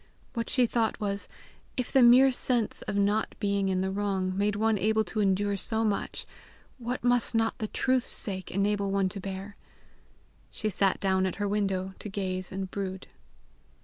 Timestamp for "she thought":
0.49-0.99